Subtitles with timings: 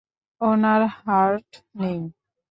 [0.41, 1.49] উনার হার্ট
[1.75, 1.99] নেই।